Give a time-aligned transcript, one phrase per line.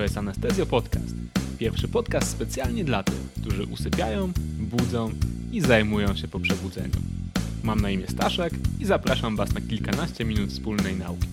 [0.00, 1.14] To jest Anestezjo Podcast.
[1.58, 5.10] Pierwszy podcast specjalnie dla tych, którzy usypiają, budzą
[5.52, 6.94] i zajmują się po przebudzeniu.
[7.62, 11.26] Mam na imię Staszek i zapraszam Was na kilkanaście minut wspólnej nauki.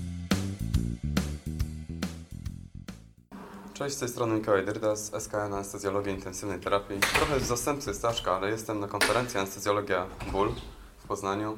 [3.73, 6.99] Cześć, z tej strony Mikołaj Dyrda z SKN Anestezjologii Intensywnej Terapii.
[6.99, 10.51] Trochę w zastępcy Staszka, ale jestem na konferencji Anestezjologia BUL
[10.97, 11.57] w Poznaniu.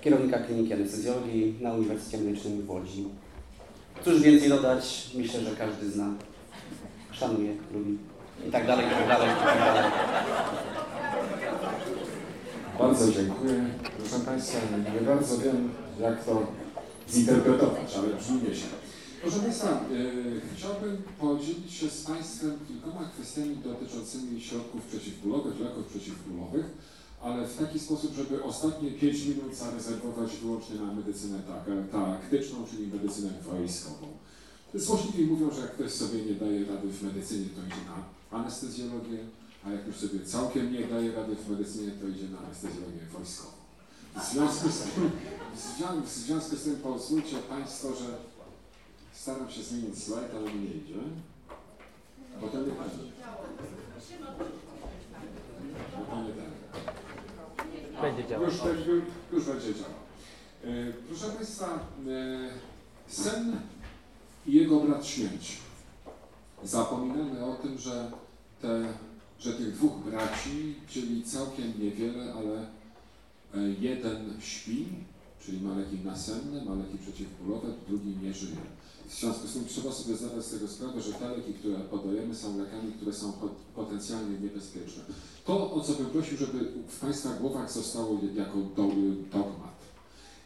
[0.00, 3.04] kierownika Kliniki Anestezjologii na Uniwersytecie Medycznym w Łodzi.
[4.04, 6.14] Cóż więcej dodać, myślę, że każdy zna,
[7.12, 7.98] szanuje, lubi
[8.48, 9.90] i tak dalej, i tak dalej, i tak dalej.
[12.78, 13.64] Bardzo dziękuję.
[13.98, 14.58] Proszę Państwa,
[14.94, 15.70] nie bardzo wiem,
[16.00, 16.46] jak to
[17.10, 18.68] zinterpretować, ale brzmi nieźle.
[19.22, 26.66] Proszę Państwa, yy, chciałbym podzielić się z Państwem kilkoma kwestiami dotyczącymi środków przeciwbólowych, leków przeciwbólowych,
[27.22, 32.86] ale w taki sposób, żeby ostatnie 5 minut zarezerwować wyłącznie na medycynę tak, taktyczną, czyli
[32.86, 34.06] medycynę wojskową.
[34.74, 39.18] Złośliwi mówią, że jak ktoś sobie nie daje rady w medycynie, to idzie na anestezjologię,
[39.64, 43.52] a jak już sobie całkiem nie daje rady w medycynie, to idzie na anestezjologię wojskową.
[44.20, 45.10] W związku z tym,
[45.54, 48.04] w zwią- w związku z tym pozwólcie Państwo, że
[49.12, 50.94] staram się zmienić slajd, ale nie idzie.
[52.50, 52.88] To nie tak.
[55.98, 56.52] Bo to nie tak.
[58.02, 58.46] Będzie działał.
[58.46, 58.54] Już,
[59.32, 60.02] już, będzie działał.
[60.64, 61.78] E, Proszę Państwa, e,
[63.06, 63.56] sen
[64.46, 65.58] i jego brat śmierć.
[66.64, 68.10] Zapominamy o tym, że,
[68.62, 68.92] te,
[69.40, 72.58] że tych dwóch braci dzieli całkiem niewiele, ale
[73.54, 74.86] e, jeden śpi,
[75.44, 78.56] czyli ma leki nasenne, ma leki przeciwbólowe, drugi nie żyje.
[79.08, 82.34] W związku z tym trzeba sobie zdawać z tego sprawę, że te leki, które podajemy,
[82.34, 85.02] są lekami, które są pot- potencjalnie niebezpieczne.
[85.44, 88.88] To, o co bym prosił, żeby w Państwa głowach zostało jako do,
[89.32, 89.82] dogmat.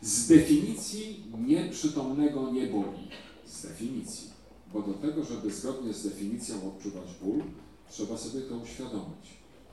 [0.02, 3.08] Z definicji nieprzytomnego nie boli.
[3.46, 4.30] Z definicji.
[4.72, 7.42] Bo do tego, żeby zgodnie z definicją odczuwać ból,
[7.90, 9.26] trzeba sobie to uświadomić.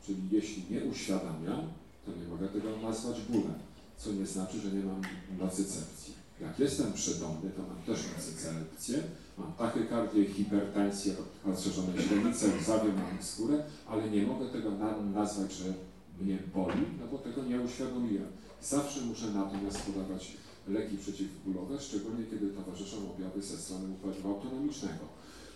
[0.05, 1.61] Czyli jeśli nie uświadamiam,
[2.05, 3.53] to nie mogę tego nazwać bólem,
[3.97, 5.01] co nie znaczy, że nie mam
[5.39, 6.13] nocycepcji.
[6.41, 9.03] Jak jestem przytomny, to mam też nocycepcję,
[9.37, 11.15] mam tachykardię, hipertensję,
[11.45, 15.73] rozszerzone źrenice, łzawie, mam skórę, ale nie mogę tego na, nazwać, że
[16.21, 18.27] mnie boli, no bo tego nie uświadomiłem.
[18.61, 20.37] Zawsze muszę natomiast podawać
[20.67, 25.05] leki przeciwbólowe, szczególnie kiedy towarzyszą objawy ze strony układu autonomicznego.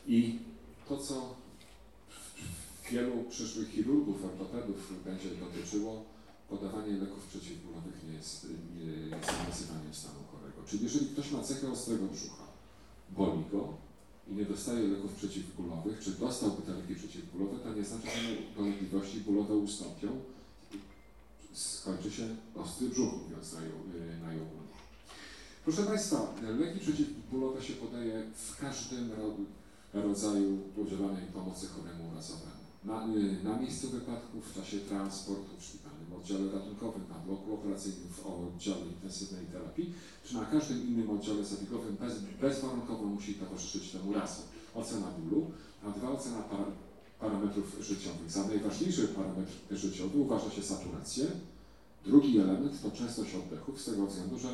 [0.08, 0.40] I
[0.90, 1.36] to, co
[2.92, 6.04] wielu przyszłych chirurgów, ortopedów będzie dotyczyło,
[6.50, 8.48] podawanie leków przeciwbólowych nie jest,
[8.78, 10.64] nie jest nazywaniem stanu chorego.
[10.68, 12.44] Czyli jeżeli ktoś ma cechę ostrego brzucha,
[13.10, 13.74] boli go
[14.28, 19.20] i nie dostaje leków przeciwbólowych, czy dostałby te leki przeciwbólowe, to nie znaczy, że dolegliwości
[19.20, 20.08] bólowe ustąpią.
[21.54, 24.68] Skończy się ostry brzuch, mówiąc najo- najogólniej.
[25.64, 29.36] Proszę Państwa, leki przeciwbólowe się podaje w każdym ro-
[29.94, 32.58] rodzaju udzielanej pomocy choremu urazowemu.
[32.84, 33.08] Na,
[33.50, 38.86] na miejscu wypadku, w czasie transportu, w szpitalnym oddziale ratunkowym, na bloku operacyjnym, w oddziale
[38.96, 39.94] intensywnej terapii,
[40.26, 44.44] czy na każdym innym oddziale zabiegowym bez, bezwarunkowo musi towarzyszyć temu raz
[44.76, 45.52] ocena bólu,
[45.86, 46.66] a dwa ocena par,
[47.20, 48.32] parametrów życiowych.
[48.32, 51.26] Za najważniejszy parametr życiowy uważa się saturację.
[52.06, 54.50] Drugi element to częstość oddechów, z tego względu, że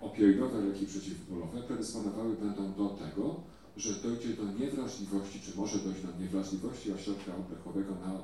[0.00, 3.40] opioidowe leki przeciwbólowe predysponowały będą do tego,
[3.76, 8.22] że dojdzie do niewrażliwości, czy może dojść do niewrażliwości ośrodka oddechowego na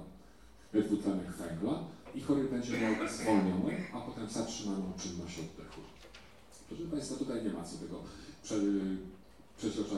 [0.72, 5.80] dwutlenek węgla i chory będzie miał zwolnioną, a potem zatrzymaną czynność oddechu.
[6.68, 7.96] Proszę Państwa, tutaj nie ma co tego
[8.42, 8.54] prze,
[9.58, 9.96] przecieża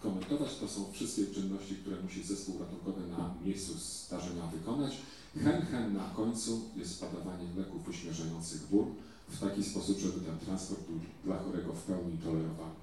[0.00, 0.56] komentować.
[0.60, 4.96] To są wszystkie czynności, które musi zespół ratunkowy na miejscu zdarzenia wykonać.
[5.44, 8.86] Hen, hen na końcu jest podawanie leków uśmierzających ból
[9.28, 12.74] w taki sposób, żeby ten transport był dla chorego w pełni tolerowany.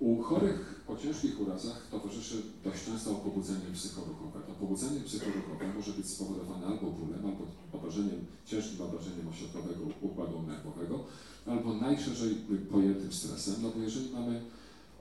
[0.00, 4.40] U chorych po ciężkich urazach towarzyszy dość często pobudzenie psychoruchowe.
[4.46, 11.04] To pobudzenie psychoruchowe może być spowodowane albo bólem, albo obrażeniem, ciężkim obrażeniem ośrodkowego układu nerwowego,
[11.46, 12.34] albo najszerzej
[12.70, 14.42] pojętym stresem, no bo jeżeli mamy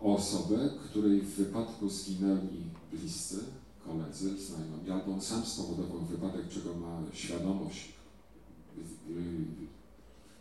[0.02, 3.40] osobę, której w wypadku zginęli bliscy,
[3.86, 7.94] koledzy, znajomi, albo on sam spowodował wypadek, czego ma świadomość,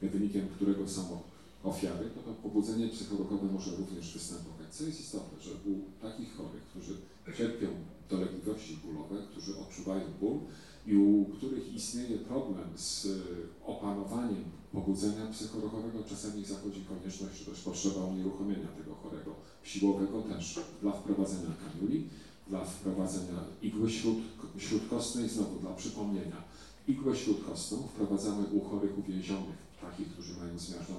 [0.03, 1.21] yy, wynikiem którego są
[1.67, 4.75] ofiary, to to pobudzenie psychoruchowe może również występować.
[4.75, 6.97] Co jest istotne, że u takich chorych, którzy
[7.39, 7.69] cierpią
[8.11, 10.39] dolegliwości bólowe, którzy odczuwają ból
[10.87, 13.19] i u których istnieje problem z y,
[13.67, 20.93] opanowaniem pobudzenia psychoruchowego, czasami zachodzi konieczność, czy też potrzeba unieruchomienia tego chorego siłowego też dla
[20.93, 22.09] wprowadzenia kaniuli,
[22.49, 24.19] dla wprowadzenia igły śród,
[24.59, 26.43] śródkostnej, znowu dla przypomnienia.
[26.89, 30.96] Igłę śródkostną wprowadzamy u chorych uwięzionych, takich, którzy mają zmiażdżone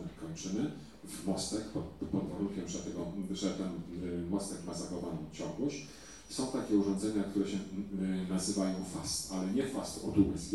[1.08, 3.72] w mostek, pod, pod warunkiem, że, tego, że ten
[4.04, 5.88] y, mostek ma zachowaną ciągłość.
[6.30, 10.52] Są takie urządzenia, które się y, nazywają FAST, ale nie FAST od USG,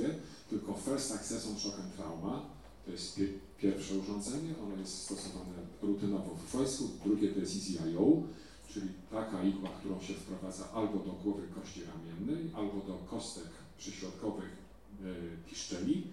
[0.51, 2.43] tylko First Accession Shock and Trauma.
[2.87, 6.85] To jest pie pierwsze urządzenie, ono jest stosowane rutynowo w wojsku.
[7.05, 8.23] Drugie to jest EasyIO,
[8.69, 13.49] czyli taka igła, którą się wprowadza albo do głowy kości ramiennej, albo do kostek
[13.79, 14.57] przyśrodkowych
[15.01, 16.07] y, piszczeli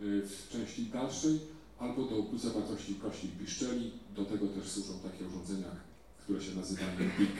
[0.00, 1.40] w części dalszej,
[1.78, 3.90] albo do óbcu zawartości kości piszczeli.
[4.16, 5.70] Do tego też służą takie urządzenia,
[6.18, 7.30] które się nazywają BIG.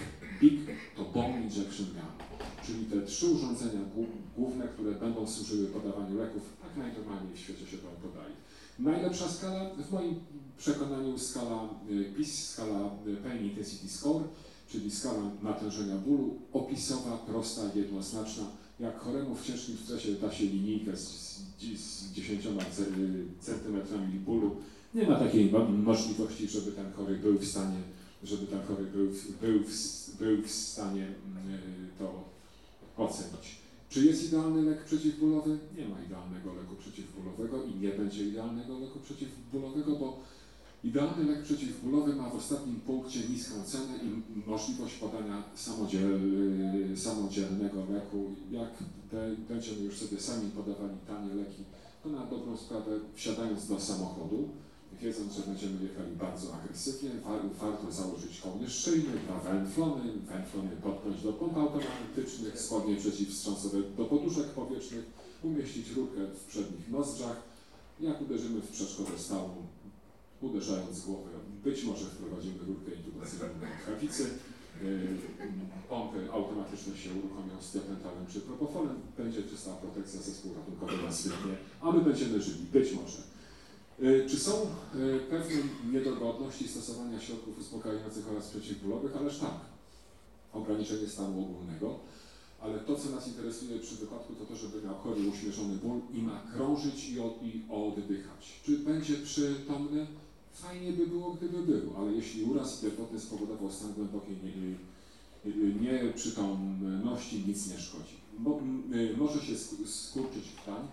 [0.40, 0.60] BIG
[0.96, 2.26] to Bone Injection Gun,
[2.66, 3.80] czyli te trzy urządzenia
[4.36, 8.34] główne, które będą służyły podawaniu leków, tak najnormalniej w świecie się to podaje.
[8.78, 10.20] Najlepsza skala, w moim
[10.58, 11.68] przekonaniu skala
[12.16, 12.90] PIS, skala
[13.22, 14.24] Pain Intensity Score,
[14.68, 18.44] czyli skala natężenia bólu, opisowa, prosta, jednoznaczna.
[18.84, 21.40] Jak choremu w ciężkim stresie da się linijkę z,
[21.76, 22.46] z 10
[23.40, 24.56] centymetrami bólu,
[24.94, 27.78] nie ma takiej możliwości, żeby ten chory był w stanie,
[28.24, 29.06] żeby ten chory był,
[29.40, 29.60] był,
[30.18, 31.08] był w stanie
[31.98, 32.24] to
[32.96, 33.58] ocenić.
[33.90, 35.58] Czy jest idealny lek przeciwbólowy?
[35.78, 40.20] Nie ma idealnego leku przeciwbólowego i nie będzie idealnego leku przeciwbólowego, bo
[40.84, 46.20] idealny lek przeciwbólowy ma w ostatnim punkcie niską cenę i możliwość podania samodziel,
[46.96, 48.30] samodzielnego leku.
[48.50, 48.70] Jak
[49.48, 51.62] będziemy już sobie sami podawali tanie leki,
[52.02, 54.48] to na dobrą sprawę wsiadając do samochodu,
[55.00, 57.10] wiedząc, że będziemy jechali bardzo agresywnie,
[57.60, 64.46] warto założyć kołnierz szyjny, dwa węflony, węflony podpiąć do pomp automatycznych, spodnie przeciwwstrząsowe do poduszek
[64.46, 65.04] powietrznych,
[65.42, 67.42] umieścić rurkę w przednich nozdrzach.
[68.00, 69.48] Jak uderzymy w przeszkodę stałą,
[70.46, 71.30] uderzając głowę,
[71.64, 74.30] być może wprowadzimy rurkę intubacyjną do tchawicy,
[75.88, 81.54] pompy automatyczne się uruchomią z diapentalem czy propofolem, będzie czysta protekcja zespołu ratunkowego na zwykle,
[81.80, 83.18] a my będziemy żyli, być może.
[84.02, 84.66] E, czy są e,
[85.30, 85.56] pewne
[85.92, 89.16] niedogodności stosowania środków uspokajających oraz przeciwbólowych?
[89.16, 89.60] Ależ tak.
[90.52, 91.98] Ograniczenie stanu ogólnego,
[92.60, 96.22] ale to, co nas interesuje przy wypadku, to to, żeby miał chory uśmierzony ból i
[96.22, 98.60] ma krążyć i, od, i oddychać.
[98.64, 100.06] Czy będzie przytomny?
[100.54, 104.36] Fajnie by było, gdyby był, ale jeśli uraz pierwotny spowodował stan głębokiej
[105.80, 108.16] nieprzytomności, nie nic nie szkodzi.
[108.38, 108.60] Mo,
[109.16, 110.86] może się skurczyć krtań,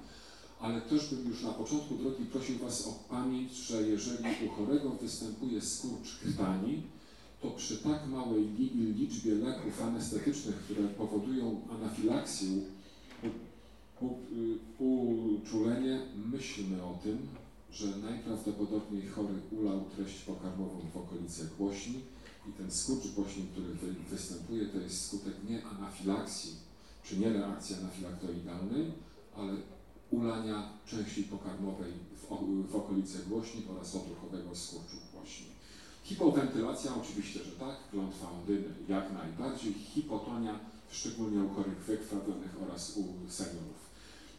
[0.59, 4.89] ale też bym już na początku drogi prosił Was o pamięć, że jeżeli u chorego
[4.89, 6.83] występuje skurcz krtani,
[7.41, 8.49] to przy tak małej
[8.97, 12.47] liczbie leków anestetycznych, które powodują anafilaksję,
[14.79, 17.17] uczulenie, myślmy o tym,
[17.71, 21.99] że najprawdopodobniej chory ulał treść pokarmową w okolice głośni
[22.49, 26.55] i ten skurcz głośni, który występuje, to jest skutek nie anafilaksji,
[27.03, 28.91] czy nie reakcji anafilaktoidalnej,
[29.35, 29.53] ale
[30.11, 31.91] ulania części pokarmowej
[32.69, 35.45] w, okolice głośni oraz odruchowego skurczu głośni.
[36.03, 40.59] Hipowentylacja oczywiście, że tak, klątwa ondyny jak najbardziej, hipotonia
[40.91, 43.81] szczególnie u chorych wykrwawionych oraz u seniorów.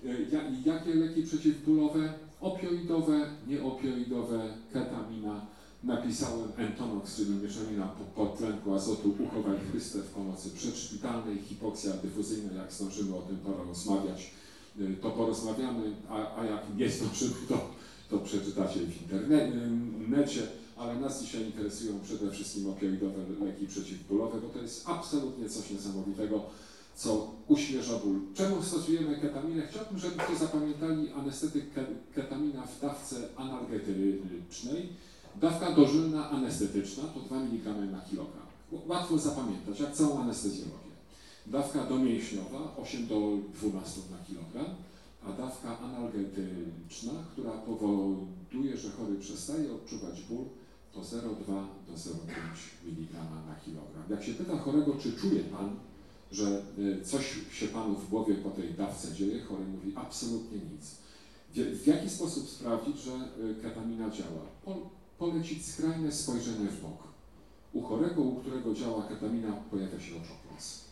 [0.05, 0.08] E,
[0.64, 2.14] jakie leki przeciwbólowe?
[2.42, 5.46] Opioidowe, nieopioidowe, ketamina.
[5.84, 13.22] Napisałem Entonox, czyli mieszanina podtlenku azotu uchowalchrystę w pomocy przedszpitalnej, hipoksja dyfuzyjna, jak zdążymy o
[13.22, 14.32] tym porozmawiać
[14.80, 17.70] Y, to porozmawiamy, a, a jak nie zdążymy, to,
[18.10, 20.42] to przeczytacie w internecie,
[20.76, 26.42] ale nas dzisiaj interesują przede wszystkim opioidowe leki przeciwbólowe, bo to jest absolutnie coś niesamowitego,
[26.94, 28.20] co uśmierza ból.
[28.34, 29.66] Czemu stosujemy ketaminę?
[29.66, 31.64] Chciałbym, żebyście zapamiętali anestetyk
[32.14, 34.88] ketamina w dawce analgetycznej.
[35.40, 38.46] Dawka dożylna anestetyczna to 2 mg na kilogram.
[38.87, 40.92] Łatwo zapamiętać, jak całą anestezjologię.
[41.46, 44.75] Dawka domięśniowa 8 do 12 na kilogram,
[45.26, 50.44] a dawka analgetyczna, która powoduje, że chory przestaje odczuwać ból,
[50.92, 53.12] to 0,2 do 0,5 mg
[53.49, 54.04] na kilogram.
[54.11, 55.76] Jak się pyta chorego, czy czuje Pan,
[56.32, 60.96] że y, coś się Panu w głowie po tej dawce dzieje, chory mówi absolutnie nic.
[61.54, 64.42] W, jaki sposób sprawdzić, że y, ketamina działa?
[64.64, 64.76] Po,
[65.18, 67.02] polecić skrajne spojrzenie w bok.
[67.72, 70.84] U chorego, u którego działa ketamina, pojawia się oczopląs.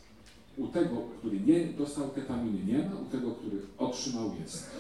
[0.57, 4.71] U tego, który nie dostał ketaminy nie ma, u tego, który otrzymał jest.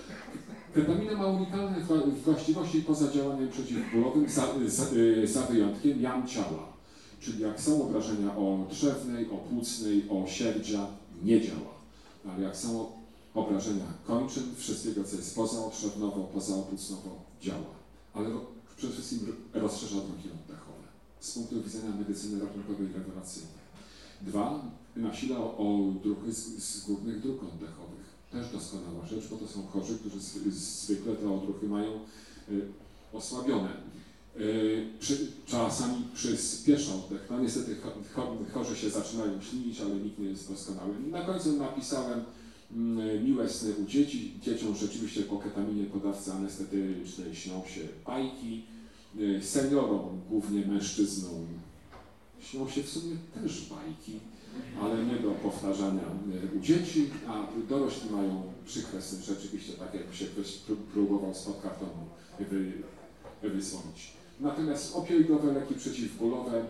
[0.74, 1.80] Ketamina ma unikalne
[2.24, 4.84] właściwości poza działaniem przeciwbólowym, za, za,
[5.24, 6.72] za wyjątkiem jam ciała.
[7.20, 10.86] Czyli jak są obrażenia o trzewnej, o płucnej, o sierdzia,
[11.22, 11.74] nie działa.
[12.28, 12.86] Ale jak są
[13.34, 17.74] obrażenia kończyn, wszystkiego, co jest pozaotrzewnowo, pozaopłucnowo, działa.
[18.14, 18.30] Ale
[18.76, 19.18] przede wszystkim
[19.52, 20.88] rozszerza drogi oddechowe.
[21.20, 23.60] Z punktu widzenia medycyny ratunkowej rewelacyjnej.
[24.20, 24.64] Dwa,
[24.96, 28.10] nasila o druchy z, z górnych dróg oddechowych.
[28.32, 31.92] Też doskonała rzecz, bo to są chorzy, którzy zwykle te odruchy mają
[32.48, 32.66] y,
[33.12, 33.68] osłabione.
[34.36, 37.26] Yy, przy, czasami przyspiesza oddech.
[37.30, 37.76] No niestety
[38.14, 40.94] cho, chorzy się zaczynają śnić, ale nikt nie jest doskonały.
[41.10, 42.24] Na końcu napisałem
[42.72, 44.34] mm, miłe sny u dzieci.
[44.42, 48.64] Dzieciom rzeczywiście po ketaminie podawcy anestetycznej śnią się bajki.
[49.14, 51.46] Yy, seniorom, głównie mężczyznom,
[52.40, 54.20] śnią się w sumie też bajki,
[54.82, 56.02] ale nie do powtarzania
[56.52, 60.58] yy, u dzieci, a dorośli mają przykre sny rzeczywiście, tak jakby się ktoś
[60.92, 62.06] próbował spod kartonu
[62.50, 62.72] wy,
[63.42, 64.19] wysłonić.
[64.40, 66.64] Natomiast opioidowe leki przeciwbólowe,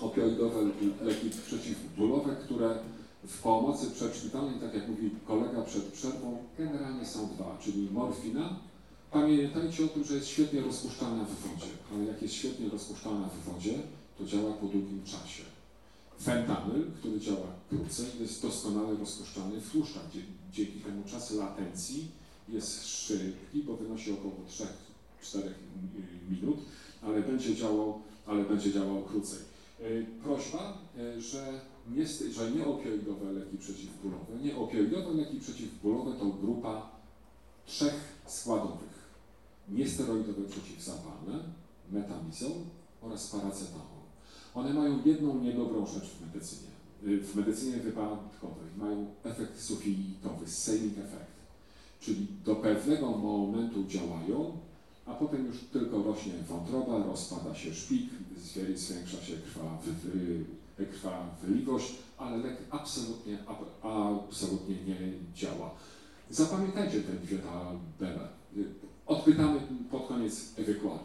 [0.00, 0.60] opioidowe
[1.02, 2.78] leki przeciwbólowe, które
[3.26, 8.56] w pomocy przedszpitalnej, tak jak mówił kolega przed przerwą, generalnie są dwa, czyli morfina.
[9.10, 13.52] Pamiętajcie o tym, że jest świetnie rozpuszczalna w wodzie, ale jak jest świetnie rozpuszczalna w
[13.52, 13.74] wodzie,
[14.18, 15.42] to działa po długim czasie.
[16.22, 20.02] Fentanyl, który działa krócej, jest doskonale rozpuszczalny w tłuszczach.
[20.52, 22.08] Dzięki temu czas latencji
[22.48, 24.34] jest szybki, bo wynosi około
[25.22, 25.42] 3-4
[26.30, 26.58] minut,
[27.02, 29.38] ale będzie działał, ale będzie działał krócej.
[29.80, 29.82] E,
[30.22, 31.60] prośba, e, że
[31.90, 36.90] nie, że nie opioidowe leki przeciwbólowe, nie opioidowe leki przeciwbólowe to grupa
[37.66, 37.94] trzech
[38.26, 39.10] składowych.
[39.68, 41.44] Niesteroidowe przeciwzapalne,
[41.92, 42.52] metamizol
[43.02, 44.00] oraz paracetamol.
[44.54, 46.70] One mają jedną niedobrą rzecz w medycynie.
[47.02, 51.30] W medycynie wypadkowej mają efekt sufitowy, sailing effect,
[52.00, 54.58] czyli do pewnego momentu działają,
[55.10, 58.10] a potem już tylko rośnie wątroba, rozpada się szpik,
[58.74, 59.34] zwiększa się
[60.76, 63.38] krwawliwość, ale lek absolutnie,
[63.82, 64.96] absolutnie nie
[65.34, 65.70] działa.
[66.30, 68.28] Zapamiętajcie te dwie tabele.
[69.06, 71.04] Odpytamy pod koniec wykładu.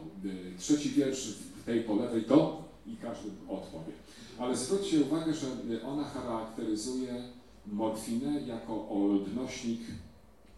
[0.58, 3.94] Trzeci wiersz w tej po lewej do i każdy odpowie.
[4.40, 5.48] Ale zwróćcie uwagę, że
[5.88, 7.24] ona charakteryzuje
[7.68, 9.82] morfinę jako odnośnik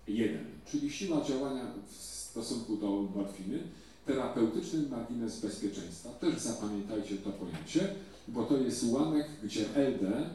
[0.07, 3.59] 1, czyli siła działania w stosunku do morfiny,
[4.05, 6.09] terapeutyczny margines bezpieczeństwa.
[6.09, 7.95] Też zapamiętajcie to pojęcie,
[8.27, 10.29] bo to jest ułamek, gdzie LD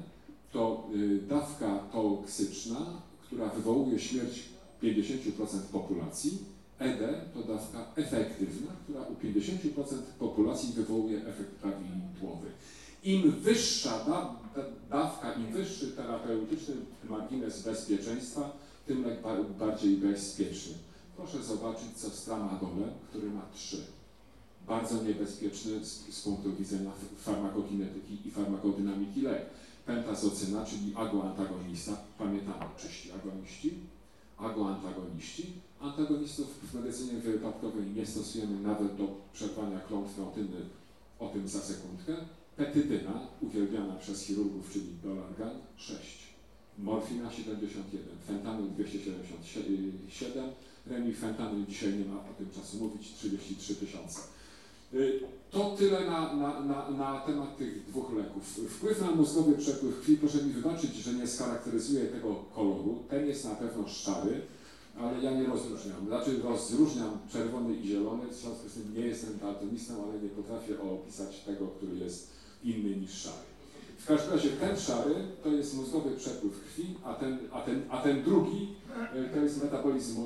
[0.52, 2.78] to y, dawka toksyczna,
[3.26, 4.42] która wywołuje śmierć
[4.82, 6.38] 50% populacji,
[6.78, 7.00] ED
[7.34, 12.48] to dawka efektywna, która u 50% populacji wywołuje efekt prawidłowy.
[13.04, 16.74] Im wyższa da, da, dawka, im wyższy terapeutyczny
[17.10, 18.56] margines bezpieczeństwa,
[18.86, 19.18] tym lek
[19.58, 20.74] bardziej bezpieczny.
[21.22, 23.86] Proszę zobaczyć, co z tramadolem, który ma trzy.
[24.66, 29.46] Bardzo niebezpieczny z, z punktu widzenia farmakokinetyki i farmakodynamiki lek.
[29.86, 33.74] Pentazocyna, czyli agoantagonista, pamiętamy, czyści agoniści,
[34.38, 35.52] agoantagoniści.
[35.80, 40.60] Antagonistów w medycynie wypadkowej nie stosujemy nawet do przerwania klątwy otyny,
[41.18, 42.16] o tym za sekundkę.
[42.56, 46.31] Petydyna, uwielbiana przez chirurgów, czyli Dolargan, 6.
[46.82, 50.44] Morfina 71, fentanyl 277,
[50.86, 54.20] remifentanyl dzisiaj nie ma o tym czasu mówić, 33 tysiące.
[54.94, 55.20] Y,
[55.50, 58.42] to tyle na, na, na, na, temat tych dwóch leków.
[58.70, 63.02] Wpływ na mózgowy przepływ krwi, proszę mi wybaczyć, że nie scharakteryzuję tego koloru.
[63.10, 64.40] Ten jest na pewno szary,
[64.98, 66.06] ale ja nie rozróżniam.
[66.06, 70.80] Znaczy rozróżniam czerwony i zielony, w związku z tym nie jestem daltonistą, ale nie potrafię
[70.80, 72.30] opisać tego, który jest
[72.64, 73.51] inny niż szary.
[74.02, 77.98] W każdym razie ten szary to jest mózgowy przepływ krwi, a ten, a ten, a
[77.98, 78.68] ten drugi
[79.14, 80.16] e, to jest metabolizm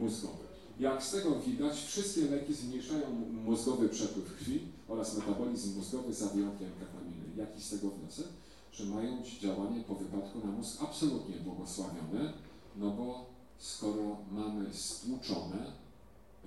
[0.00, 0.44] mózgowy.
[0.80, 3.10] Jak z tego widać, wszystkie leki zmniejszają
[3.44, 7.24] mózgowy przepływ krwi oraz metabolizm mózgowy za wyjątkiem ketaminy.
[7.36, 8.26] Jaki z tego wniosek?
[8.72, 12.32] Że mają działanie po wypadku na mózg absolutnie błogosławione,
[12.76, 13.26] no bo
[13.58, 15.72] skoro mamy stłuczone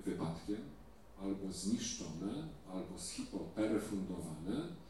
[0.04, 0.58] wypadkiem,
[1.22, 2.32] albo zniszczone,
[2.72, 4.83] albo schipoperfundowane,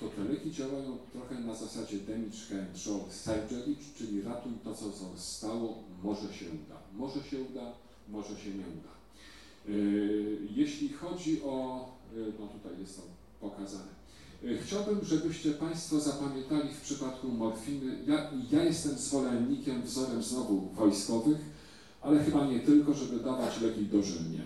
[0.00, 5.82] to te leki działają trochę na zasadzie damage control surgery, czyli ratuj to, co zostało,
[6.02, 6.78] może się uda.
[6.94, 7.72] Może się uda,
[8.08, 8.94] może się nie uda.
[9.68, 13.02] Yy, jeśli chodzi o, yy, no tutaj jest to
[13.40, 13.92] pokazane,
[14.42, 21.38] yy, chciałbym, żebyście Państwo zapamiętali w przypadku morfiny, ja, ja jestem zwolennikiem wzorem znowu wojskowych,
[22.00, 24.40] ale chyba nie tylko, żeby dawać leki dożylnie.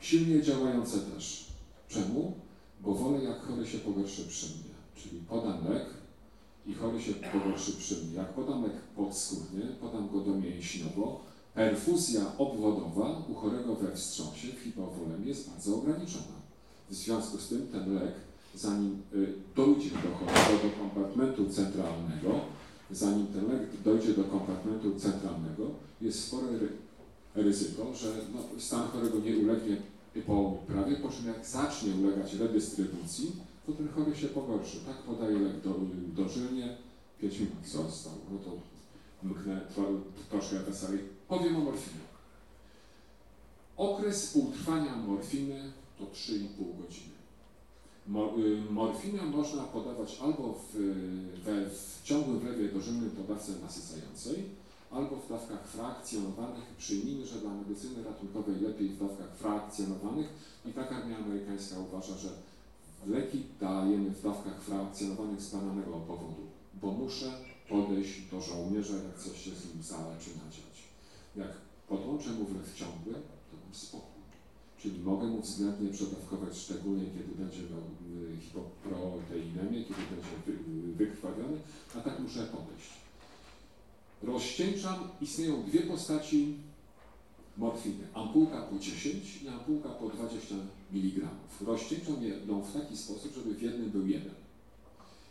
[0.00, 1.46] Silnie działające też.
[1.88, 2.41] Czemu?
[2.84, 4.72] Bo wolę jak chory się pogorszy przy mnie.
[4.96, 5.86] Czyli podam lek
[6.66, 8.14] i chory się pogorszy przy mnie.
[8.14, 11.20] Jak podam lek podskórnie, podam go domięśniowo,
[11.54, 16.42] perfuzja obwodowa u chorego we wstrząsie w jest bardzo ograniczona.
[16.90, 18.14] W związku z tym ten lek,
[18.54, 22.40] zanim y, dojdzie do chorego, do kompartmentu centralnego,
[22.90, 25.70] zanim ten lek dojdzie do kompartmentu centralnego,
[26.00, 26.46] jest spore
[27.34, 29.76] ryzyko, że no, stan chorego nie ulegnie
[30.20, 33.32] po prawie, po czym jak zacznie ulegać redystrybucji,
[33.66, 34.76] to ten chory się pogorszy.
[34.86, 35.74] Tak podaje lek do,
[36.22, 36.76] dożylnie,
[37.20, 38.50] 5 minut został, no to
[39.22, 39.60] mknę
[40.30, 41.00] troszkę weselej.
[41.28, 42.00] Powiem o morfinie.
[43.76, 46.48] Okres półtrwania morfiny to 3,5
[46.82, 47.12] godziny.
[48.70, 50.76] Morfinę można podawać albo w,
[51.44, 54.44] we, w ciągłym wlewie dożylnym po dawce nasycającej,
[54.92, 56.64] albo w dawkach frakcjonowanych.
[56.78, 60.28] Przyjmijmy, że dla medycyny ratunkowej lepiej w dawkach frakcjonowanych
[60.66, 62.28] i tak armia amerykańska uważa, że
[63.06, 66.42] leki dajemy w dawkach frakcjonowanych z bananego powodu,
[66.74, 67.32] bo muszę
[67.68, 70.76] podejść do żołnierza, jak coś się z nim zaczyna dziać.
[71.36, 71.52] Jak
[71.88, 74.22] podłączę mu wlew ciągły, to mam spokój.
[74.78, 80.62] Czyli mogę mu względnie przedawkować, szczególnie kiedy będzie miał y, hipoproteinemię, kiedy będzie
[80.96, 81.58] wykrwawiony,
[81.96, 83.01] a tak muszę podejść.
[84.22, 86.54] Rozcieńczam, istnieją dwie postaci
[87.56, 88.06] morfiny.
[88.14, 90.54] Ampułka po 10 i ampułka po 20
[90.92, 91.28] mg.
[91.60, 94.34] Rozcieńczam je w taki sposób, żeby w jednym był jeden.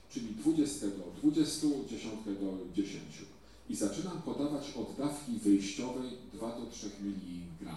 [0.09, 3.03] Czyli 20 do 20, 10 do 10.
[3.69, 7.75] I zaczynam podawać od dawki wyjściowej 2 do 3 mg,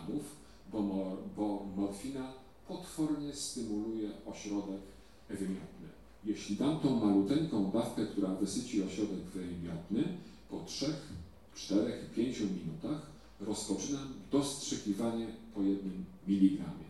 [0.72, 2.32] bo, mor, bo morfina
[2.68, 4.80] potwornie stymuluje ośrodek
[5.28, 5.88] wymiotny.
[6.24, 10.18] Jeśli dam tą maluteńką dawkę, która wysyci ośrodek wymiotny,
[10.50, 10.94] po 3,
[11.54, 13.06] 4, 5 minutach
[13.40, 16.84] rozpoczynam dostrzykiwanie po jednym miligramie.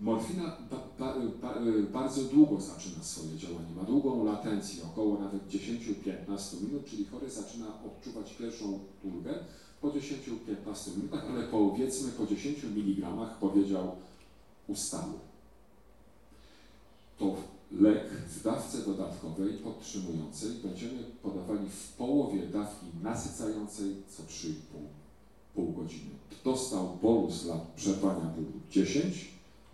[0.00, 1.54] Morfina ba, ba, ba,
[1.92, 7.66] bardzo długo zaczyna swoje działanie, ma długą latencję, około nawet 10-15 minut, czyli chory zaczyna
[7.86, 9.34] odczuwać pierwszą ulgę
[9.80, 13.96] po 10-15 minutach, ale powiedzmy po 10 mg powiedział
[14.68, 15.12] ustały.
[17.18, 17.36] To
[17.72, 24.52] lek w dawce dodatkowej podtrzymującej będziemy podawali w połowie dawki nasycającej co 3,5
[25.54, 26.10] pół godziny.
[26.44, 29.28] Dostał bolus dla przerwania bólu 10,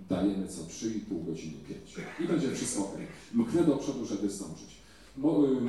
[0.08, 2.06] dajemy co 3,5 godziny 5.
[2.20, 2.96] I będzie wszystko ok.
[3.34, 4.74] Mknę do przodu, żeby zdążyć.
[5.18, 5.20] Y,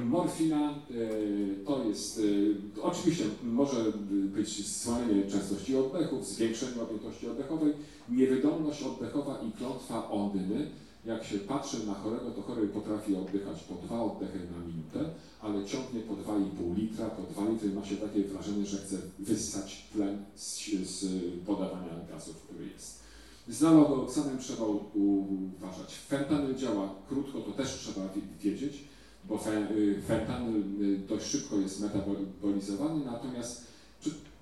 [0.06, 7.74] morfina y, to jest, y, oczywiście może być zwolnienie częstości oddechów, zwiększenie objętości oddechowej,
[8.10, 10.68] niewydolność oddechowa i klątwa ondyny
[11.06, 15.66] jak się patrzy na chorego, to chory potrafi oddychać po dwa oddechy na minutę, ale
[15.66, 20.26] ciągnie po 2,5 litra, po 2 litry ma się takie wrażenie, że chce wyssać tlen
[20.36, 21.06] z, z
[21.46, 23.00] podawania gazów, który jest.
[23.48, 24.64] Z nalogoksanem trzeba
[24.94, 25.96] uważać.
[26.08, 28.10] Fentanyl działa krótko, to też trzeba
[28.44, 28.84] wiedzieć,
[29.26, 29.36] bo
[29.72, 33.66] y, fentanyl y, dość szybko jest metabolizowany, natomiast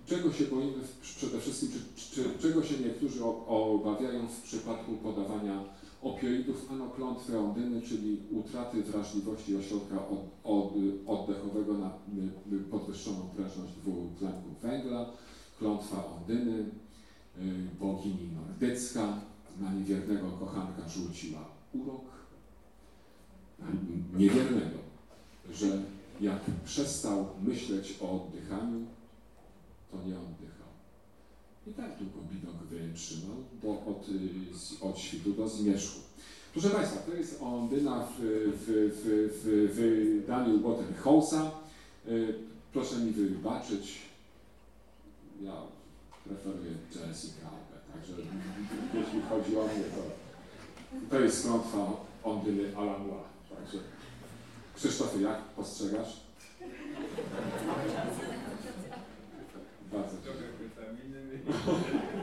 [0.06, 5.63] czego się boimy przede wszystkim, czy, czy, czego się niektórzy obawiają w przypadku podawania
[6.03, 10.73] opioidów anoklątwy ondyny, czyli utraty wrażliwości ośrodka od, od,
[11.07, 11.91] oddechowego na
[12.71, 15.05] podwyższoną prężność dwutlenku węgla,
[15.59, 16.65] klątwa ondyny, y,
[17.79, 19.17] bogini nordycka,
[19.59, 22.05] na niewiernego kochanka rzuciła urok,
[24.17, 24.77] niewiernego,
[25.53, 25.83] że
[26.21, 28.85] jak przestał myśleć o oddychaniu,
[29.91, 30.67] to nie oddychał.
[31.67, 34.06] I tak długo widok wytrzymał do, od,
[34.82, 35.99] od świtu do zmierzchu.
[36.54, 38.21] Proszę Państwa, to jest ondyna w,
[38.56, 41.49] w, w, w wydaniu Waterhouse'a.
[42.08, 42.34] Y,
[42.73, 44.02] proszę mi wybaczyć,
[45.41, 45.54] ja
[46.23, 48.13] preferuję Jessica Alba, także
[48.93, 50.04] jeśli chodzi o mnie, to,
[51.10, 53.23] to jest klątwa ondyny Alamua.
[53.56, 53.78] Także
[54.76, 56.19] Krzysztofie, jak postrzegasz?
[59.91, 60.17] Bardzo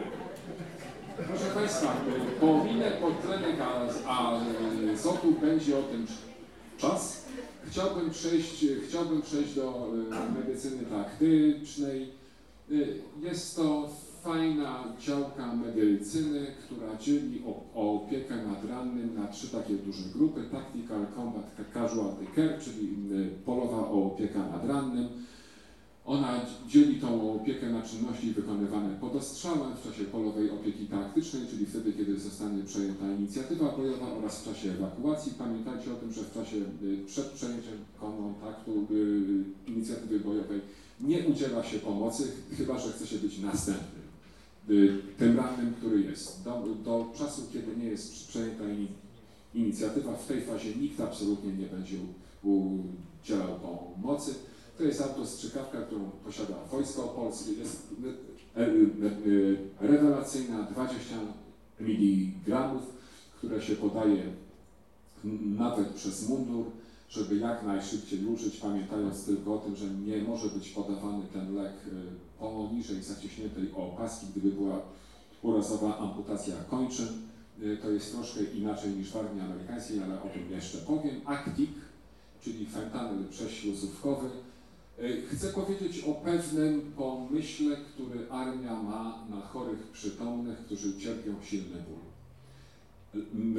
[1.27, 1.97] Proszę Państwa,
[2.41, 3.57] pominek podtlenek
[4.07, 6.07] azotu będzie o tym
[6.79, 7.27] czas.
[7.67, 12.13] Chciałbym przejść, chciałbym przejść do e, medycyny taktycznej.
[12.71, 12.75] E,
[13.27, 13.89] jest to
[14.23, 17.43] fajna działka medycyny, która dzieli
[17.75, 20.45] opiekę nad rannym na trzy takie duże grupy.
[20.53, 25.09] Tactical Combat Casualty Care, czyli e, polowa opieka nad rannym
[26.11, 31.67] ona dzieli tą opiekę na czynności wykonywane pod ostrzałem w czasie polowej opieki taktycznej, czyli
[31.67, 35.33] wtedy, kiedy zostanie przejęta inicjatywa bojowa oraz w czasie ewakuacji.
[35.39, 40.61] Pamiętajcie o tym, że w czasie y, przed przejęciem kontaktu y, inicjatywy bojowej
[41.01, 44.03] nie udziela się pomocy, chyba że chce się być następnym,
[44.71, 46.45] y, tym rannym, który jest.
[46.45, 48.65] Do, do czasu, kiedy nie jest przejęta
[49.55, 51.97] inicjatywa, w tej fazie nikt absolutnie nie będzie
[52.43, 53.40] udzielał.
[54.81, 57.53] To jest autostrzykawka, którą posiada Wojsko Polskie.
[57.53, 57.89] Jest
[58.57, 61.15] e, e, e, rewelacyjna, 20
[61.81, 62.71] mg,
[63.39, 64.23] które się podaje
[65.59, 66.67] nawet przez mundur,
[67.09, 71.73] żeby jak najszybciej użyć, pamiętając tylko o tym, że nie może być podawany ten lek
[72.39, 74.83] poniżej zaciśniętej opaski, gdyby była
[75.43, 77.09] urazowa amputacja kończyn.
[77.83, 81.21] To jest troszkę inaczej niż w armii amerykańskiej, ale o tym jeszcze powiem.
[81.25, 81.71] Actic,
[82.43, 84.31] czyli fentanyl prześluzówkowy,
[85.33, 92.01] chcę powiedzieć o pewnym pomyśle, który, armia ma na chorych przytomnych, którzy cierpią silny ból.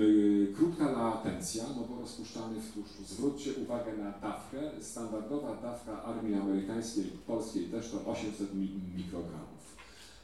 [0.03, 3.03] Y, Krótka latencja, no bo rozpuszczany w tłuszczu.
[3.07, 4.57] Zwróćcie uwagę na dawkę.
[4.81, 9.75] Standardowa dawka armii amerykańskiej, polskiej też to 800 mi- mikrogramów.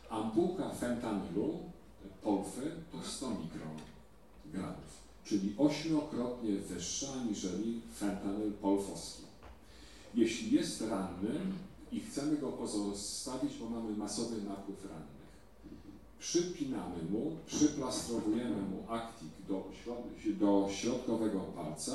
[0.10, 1.60] Ampułka fentanylu,
[2.23, 4.88] polfy, to 100 mikrogramów,
[5.25, 9.23] czyli ośmiokrotnie wyższa niżeli fentanyl polfowski.
[10.15, 11.39] Jeśli jest ranny
[11.91, 15.28] i chcemy go pozostawić, bo mamy masowy napływ rannych,
[16.20, 19.72] przypinamy mu, przyplastrowujemy mu aktik do,
[20.39, 21.91] do środkowego palca,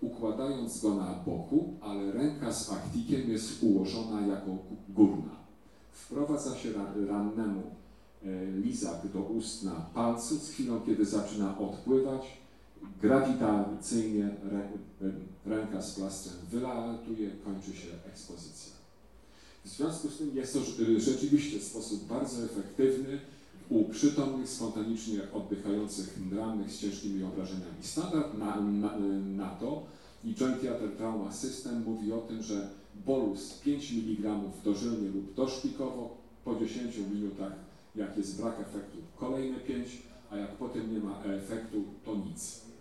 [0.00, 5.42] układając go na boku, ale ręka z aktikiem jest ułożona jako górna.
[5.92, 7.62] Wprowadza się ra- rannemu
[8.22, 12.22] e, lizak do ust na palcu z chwilą, kiedy zaczyna odpływać.
[13.02, 14.68] Grawitacyjnie rę,
[15.46, 18.72] ręka z plastrem wylatuje, kończy się ekspozycja.
[19.64, 23.20] W związku z tym jest to rz- rzeczywiście sposób bardzo efektywny
[23.68, 27.82] u przytomnych, spontanicznie oddychających rannych z ciężkimi obrażeniami.
[27.82, 28.98] Standard na, na,
[29.36, 29.82] na to
[30.24, 32.68] i Joint Theater Trauma System mówi o tym, że
[33.06, 37.52] bolus 5 mg dożylnie lub doszpikowo po 10 minutach,
[37.96, 39.88] jak jest brak efektu, kolejne 5,
[40.30, 42.71] a jak potem nie ma efektu, to nic.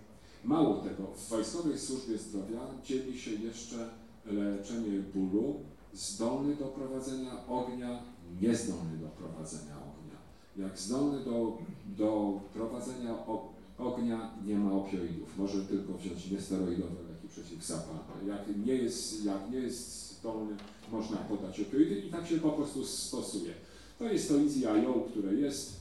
[0.43, 3.89] Mało tego, w Wojskowej Służbie Zdrowia dzieli się jeszcze
[4.25, 5.59] leczenie bólu
[5.93, 8.03] zdolny do prowadzenia ognia,
[8.41, 10.17] niezdolny do prowadzenia ognia.
[10.57, 11.57] Jak zdolny do,
[11.97, 13.15] do prowadzenia
[13.77, 18.27] ognia nie ma opioidów, może tylko wziąć niesteroidowe leki przeciwzapalne.
[18.27, 20.55] Jak nie jest, jak nie jest zdolny,
[20.91, 23.53] można podać opioidy i tak się po prostu stosuje.
[23.99, 24.35] To jest to
[24.73, 25.80] IO, które jest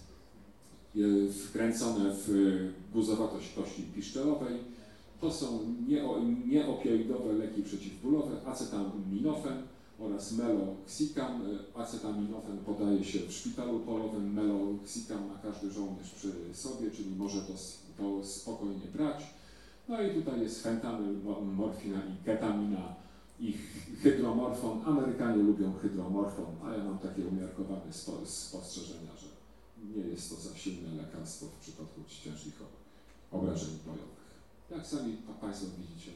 [1.44, 4.54] wkręcone w e, guzowatość kości piszczelowej.
[5.20, 9.62] To są nieo- nieopioidowe leki przeciwbólowe, acetaminofen
[9.98, 11.42] oraz meloxicam.
[11.42, 17.40] E, Acetaminofen podaje się w szpitalu polowym, meloxicam ma każdy żołnierz przy sobie, czyli może
[17.40, 17.52] to,
[17.98, 19.22] to spokojnie brać.
[19.88, 22.94] No i tutaj jest fentanyl, mo- morfina i ketamina
[23.40, 24.80] i hy- hydromorfon.
[24.86, 29.26] Amerykanie lubią hydromorfon, a ja mam takie umiarkowane spo, spostrzeżenia, że
[29.96, 32.54] nie jest to za silne lekarstwo w przypadku ciężkich
[33.30, 34.20] obrażeń bojowych.
[34.70, 36.10] Jak sami pa- Państwo widzicie,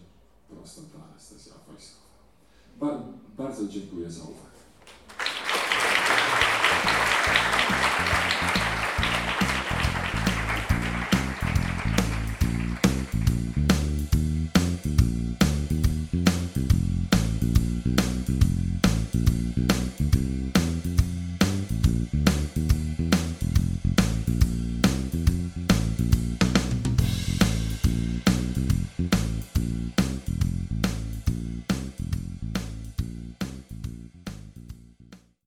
[0.50, 2.04] prosta ta anestezja wojskowa.
[2.80, 3.00] Bar,
[3.36, 4.53] bardzo dziękuję za uwagę.